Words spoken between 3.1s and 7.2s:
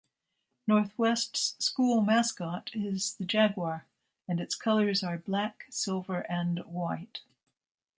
the jaguar and its colors are black, silver and white.